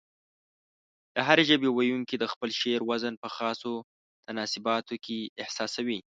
د 1.15 1.17
هرې 1.27 1.43
ژبې 1.49 1.69
ويونکي 1.71 2.15
د 2.19 2.25
خپل 2.33 2.49
شعر 2.59 2.81
وزن 2.89 3.13
په 3.23 3.29
خاصو 3.35 3.73
تناسباتو 4.25 4.93
کې 5.05 5.17
احساسوي. 5.43 5.99